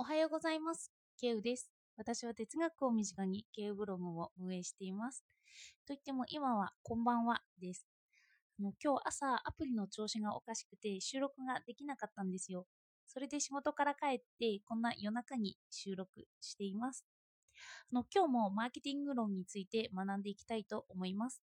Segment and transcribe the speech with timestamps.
[0.00, 0.90] おはようございます。
[1.20, 1.70] ケウです。
[1.98, 5.26] 私は哲学を身近にケウブログを運営しています。
[5.86, 7.86] といっても今はこんばんはです。
[8.58, 12.64] あの今日朝アプリの調子がおかしくて収録ができなかったんですよ。
[13.06, 17.04] それで仕事から帰ってこんな夜中に収録しています。
[17.92, 21.42] あの今日もマーケティング論について学んでいきたいと思います。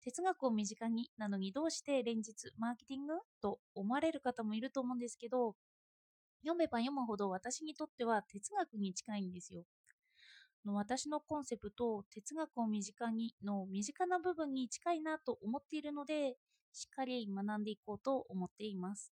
[0.00, 3.16] 哲学を身近になのにどうして連日マーケティング？
[3.42, 5.56] と思われる方もいると思うんですけど
[6.42, 9.64] 読めば読むほど私にとっては哲学に近いんですよ。
[10.64, 16.36] の私のコンセプト哲学を身近にの身近な部分に近いなと思っているので
[16.72, 19.12] しっかり学んでいこうと思っています。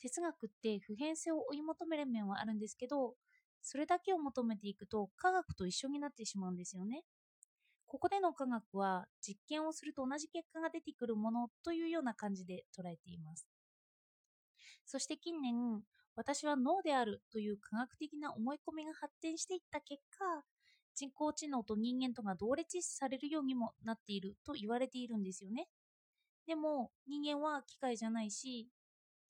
[0.00, 3.14] 哲学って普遍性を追い求める面はあるんですけど
[3.62, 7.04] それだけを求めていくと科学と一緒になってしまうんですよね。
[7.86, 13.51] ここでの科学は実験をすると同じ結果が出てくるものというような感じで捉えています。
[14.84, 15.82] そして近年
[16.14, 20.44] 私は脳であるという科学的な思い込みが発展していった結果
[20.94, 25.68] 人工知能と人間とが同列視されるようにもなっていると言われているんですよね。
[26.46, 28.68] でも人間は機械じゃないし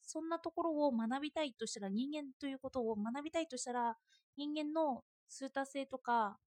[0.01, 3.97] そんなところを学びたいとしたら人間ということを学びたいとしたら
[4.37, 6.39] 人間の数多性とか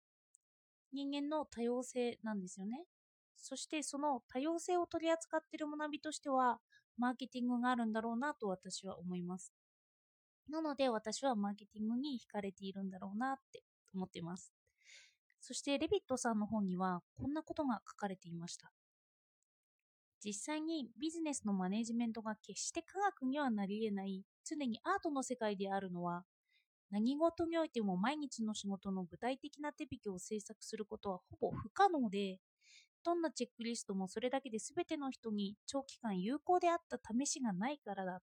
[0.93, 2.85] 人間の多様性なんですよね。
[3.37, 6.61] そしてその多様性を取り扱っている学びとしては
[6.99, 9.53] マーケティングがあるんだろうなと私は思います
[10.51, 13.63] なので私はマーケティングに惹かれているんだろうなって
[13.95, 14.53] 思っています。
[15.41, 18.73] そしてレビットさんの本にはこんなことが書かれていました。
[20.23, 26.25] 実際にビジネスのマネジメントが決して科学にはなり得ない常にアートの世界であるのは
[26.91, 32.39] 何事においても毎日の仕事の具体的な手引きを制作することはほぼ不可能で
[33.05, 38.23] どんなチェックリストもそれだけで全ての人に長期間有効であった試しがないからだ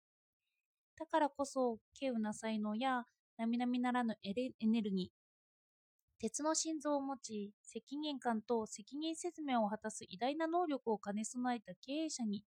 [0.97, 3.05] だからこそ、稀有な才能や
[3.37, 4.33] 並々ならぬエ
[4.67, 12.43] ネルギー、鉄の心臓を持ち、責任感と責任説明を果たす偉大な能力を兼ね備えた経営者に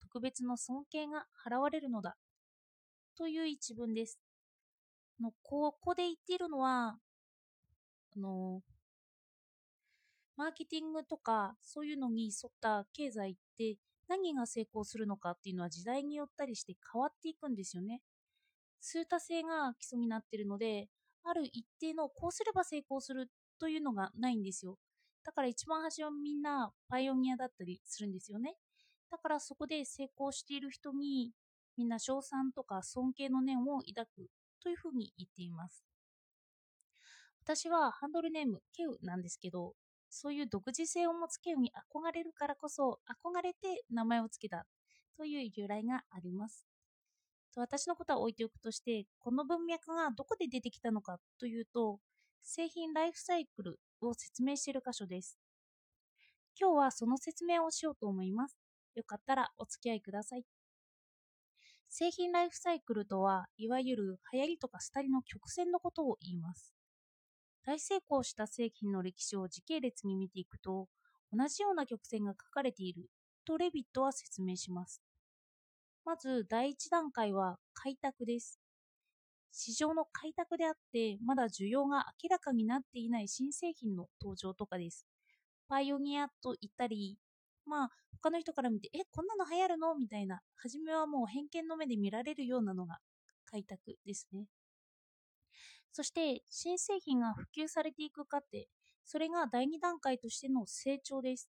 [0.00, 2.16] 特別の尊敬が払われるのだ。
[3.16, 4.18] という一文です。
[5.20, 6.98] のここで言っているのは、
[8.16, 8.62] あの、
[10.36, 13.76] マーケティングとかそういうのに沿った経済って
[14.08, 18.02] 何が成功するのかっていうのは時代によったりして変わっていくんですよね。
[18.80, 20.88] 数多性が基礎になっているので、
[21.24, 24.76] ある一定のこうすれば成功するというのがないんですよ。
[25.24, 28.56] だから一番初めはみんなパイオニアだったりするんですよね。
[29.10, 31.32] だからそこで成功している人に
[31.76, 35.84] みんな称賛とか尊敬の念を抱くというふうに言っています。
[37.44, 39.74] 私はハンドルネームケウなんですけど、
[40.14, 44.66] そういう独自性を持つケウに憧れるからこそ憧れて名前を付けた
[45.16, 46.66] という由来があります。
[47.56, 51.98] 私のことは置いておくとして、この文脈がどこで出てきたのかというと、
[52.42, 55.38] 製品ライフサイクルを説明している箇所です。
[56.60, 58.56] 今日はその説明をしようと思います。
[58.94, 60.44] よかったらお付き合いください。
[61.88, 66.74] 製品ライフサイクルとは、いわゆる流行りとか廃りの曲線のことを言います。
[67.64, 70.88] 大成功した製品の歴史を時系列に見ていくと、
[71.32, 73.08] 同じような曲線が書かれている
[73.44, 75.02] とレビットは説明します。
[76.04, 78.58] まず第一段階は開拓です。
[79.52, 85.06] 市場の開拓であって、まだ需要が明らかになっていない新製品の登場とかです。
[85.68, 87.18] パイオニアと言ったり、
[87.64, 87.90] まあ
[88.22, 89.94] 他の人から見て、え、こんなの流行るの？
[89.94, 92.98] みたいな、初めはもう偏見の目で見られるようなのが
[93.44, 94.46] 開拓ですね。
[95.92, 98.64] そして新製品が普及されていく過程、
[99.04, 101.50] それが第2段階としての成長です。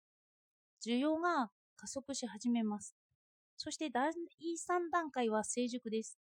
[0.85, 2.95] 需要が加速し始めます。
[3.57, 6.17] そして第3段階は成熟です。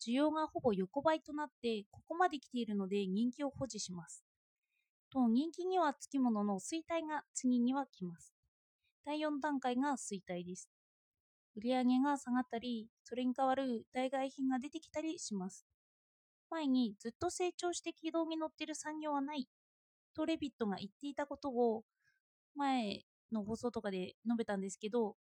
[0.00, 4.24] 需要がほぼ横ばいとなって、ここまで来ているので人気を保持します。
[5.12, 8.32] と、人気にはつきものの衰退が次には来ます。
[9.04, 10.70] 第4段階が衰退です。
[11.56, 15.66] 売上が下がったり、それに代わる代替品が出てきたりします。
[16.50, 19.48] 前にずっと成長して軌道に乗っている産業はない
[20.14, 21.84] とレビットが言っていたことを
[22.56, 23.02] 前
[23.32, 25.16] の放送とかで述べたんですけど、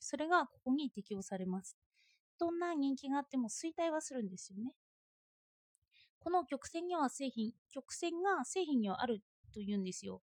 [0.00, 1.76] それがここに適用されます。
[2.38, 4.72] どんな人気があっても衰退はするんですよね。
[6.20, 10.22] この曲線には製品、曲線が製品にはあるというんですよ。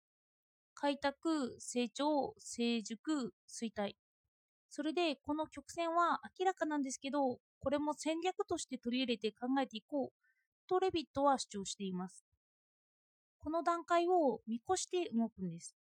[0.75, 3.95] 開拓、成長、成熟、衰退。
[4.71, 10.30] それで、この曲線は明らかなんですけど、これも戦略として取り入れて考えていこう
[10.71, 12.25] とレビットは主張しています。
[13.41, 15.75] この段階を見越して動くんです。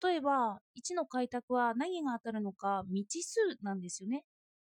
[0.00, 4.24] 例えば、1の開拓は何が当たるのか未知数なんですよね。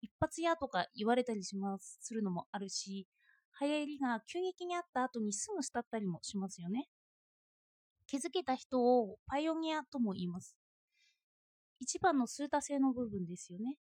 [0.01, 3.05] 一発屋とか言われたりしますするのもあるし、
[3.59, 6.87] 流行りが急激にあった後にすぐ廃ったりもしますよね。
[8.07, 10.55] 築けた人をパイオニアとも言います。
[11.81, 13.75] 一番の数多性の部分ですよね。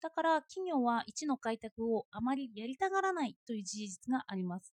[0.00, 4.72] だから企業は1の開拓をあまりやりたがらないという事実があります。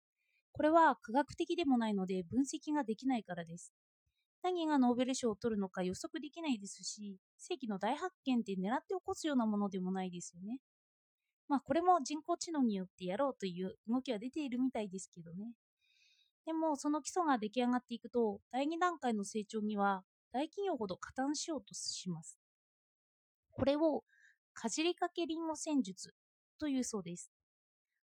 [0.52, 3.74] これは科学的でもないので分析ができないからです。
[4.42, 10.60] 何がノーベル賞を取るのか予測できないですし、世紀の大発見って狙って起こすようなものでもないですよね。
[11.50, 15.54] まあこれも人工知能によってやろうという動きは出ているみたいですけどね。
[16.46, 22.38] でもその基礎が出来上がっていくと、第2段階の成長には大企業ほど加担しようとします。
[23.52, 24.04] これを
[24.54, 26.14] かじりかけりんご戦術
[26.60, 27.32] というそうです。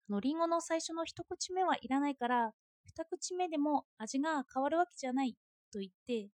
[0.09, 2.53] あのリンゴの最初の一口目はいらないから、
[2.85, 5.37] 二口目でも味が変わるわけじゃない
[5.73, 6.29] と言って、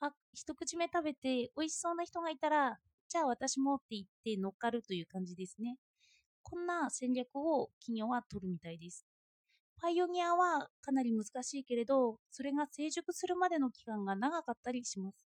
[0.00, 2.78] あ、一口目食べて美味しそうな人がいたら、
[3.08, 5.76] じゃあ私もって言って乗っかるという感じですね。
[6.42, 9.06] こんな戦略を企業は取るみたいです。
[9.80, 15.26] パイオニアはかなり難しいけれど、それが成熟するまでの期間が長かったりします。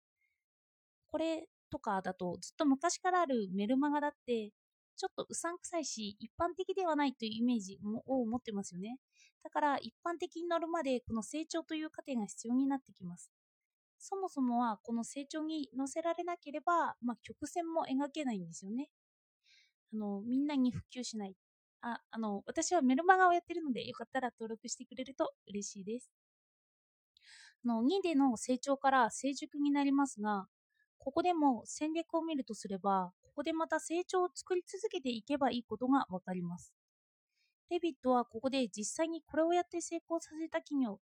[1.09, 4.53] これとかだとずっと昔からあるメルマガだって、
[4.97, 8.99] ちょっとうさんくさいし、一般的ではないというイメージを持ってますよね。
[9.43, 13.33] だから一般的に乗るまでこの成長という過程が必要になってきます。
[13.99, 18.89] そもそもはこの成長に乗せられなければ、まあ、曲線も描けないんですよね。
[19.93, 21.35] あの、みんなに普及しない。
[21.81, 26.13] あ、あの、私はメルマガをやってるので、よかったら登録してくれると嬉しいです。
[27.65, 30.47] の、2での成長から成熟になりますが、
[31.05, 36.73] ここでも戦略を見るとすれば、ここでまた成長を作り続けていけばいいことがわかります。
[37.69, 41.01] デビットはここで実際にこれをやって成功させた企業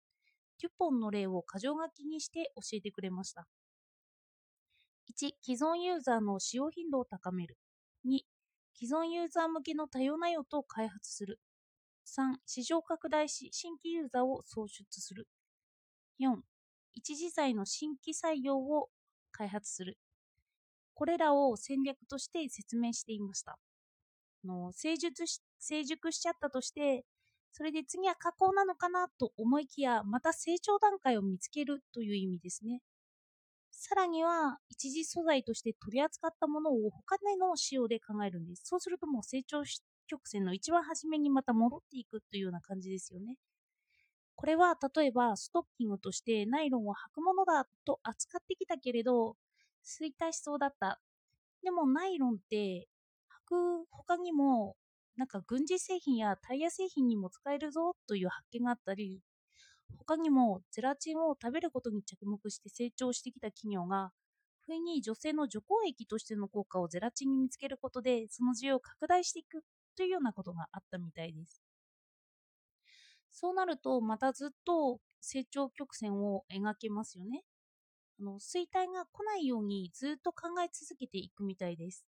[0.61, 3.47] デュポンの例を箇条書きにして教えてくれました。
[5.17, 7.57] 1、既存ユーザーの使用頻度を高める。
[8.05, 8.19] 2、
[8.77, 11.39] 既存ユーザー向けの多様な用途を開発する。
[12.05, 15.29] 3、市場拡大し新規ユーザーを創出する。
[16.19, 16.35] 4、
[16.93, 18.89] 一時剤の新規採用を
[19.35, 19.97] 開発する。
[20.95, 23.57] これらを戦略として説明していました。
[24.45, 27.05] の成熟し成熟しちゃったとして、
[27.51, 32.81] それで次は加工なのかなと思いきや、また成長段階を見つけるという意味ですね。
[33.71, 38.63] さらには、一次素材として取り扱ったものを他での使用で考えるんです。
[38.65, 39.63] そうするともう成長
[40.07, 43.37] 曲線の一番初めにまた戻っていくというような感じですよね。
[44.35, 49.37] これは例えばストッキングとしてナイロンを履くものだと扱ってきたけれど
[49.83, 51.01] 衰退しそうだった。
[51.63, 52.87] でもナイロンって
[53.47, 54.75] 履く他にも
[55.17, 59.21] なんか軍事製品やタイヤ製品にも使えるぞという発見があったり、
[59.97, 64.11] 他にもゼラチンを食べることに着目して成長してきた企業が、
[64.61, 69.63] 不意に女性の除光液としての効果をゼラチンに見つけることで、その需要を拡大していく
[69.97, 71.64] というようなことがあったみたいです。
[73.37, 77.43] そうなると、またずっと成長曲線を描けますよね。
[78.17, 82.05] あの衰退が来ないようにずっと考え続けていくみたいです。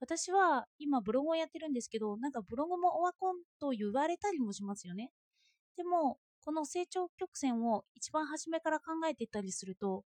[0.00, 5.10] 私は今ブログをやってるんですけど、なんかブログもオワコンと言われたりもしますよね。
[5.78, 10.04] でも、この成長曲線を一番初めから考えていったりすると、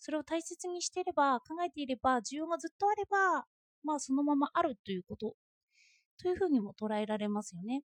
[0.00, 3.46] それを大切にしていれば、考えていれば、需要がずっとあれば、
[3.84, 5.36] まあそのままあるということ、
[6.18, 7.82] というふうにも捉えられますよね。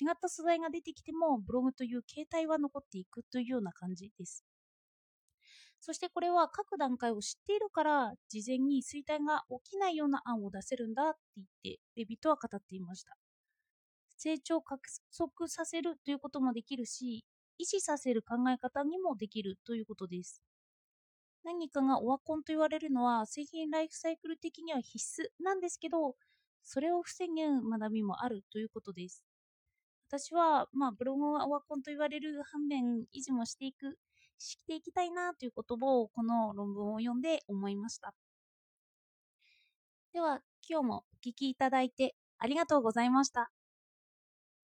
[0.00, 4.44] 違った素材が出てきても、ブログという形態は残っていくというような感じです。
[5.80, 11.46] そしてこれは各段階を知っているから、事前に衰退が起きないような案を出せるんだって言っ
[11.76, 13.16] て、レビットは語っていました。
[14.16, 14.76] 成長を加
[15.10, 17.24] 速させるということもできるし、
[17.60, 20.40] 維持させる考え方にもできるということです。
[21.44, 26.14] 何かがオワコンと言われるのは製品ライフサイクル的には必須なんですけど、
[26.62, 27.34] それを防ぐ
[27.68, 29.24] 学びもあるということです。
[30.12, 33.98] 私は、まあ、ブログはオワコンと言われる反面、維持もしていく
[34.38, 38.12] していきたいなということをこの論文を読んで思いました。
[40.12, 43.50] では今日もお聴きいただいてありがとうございました。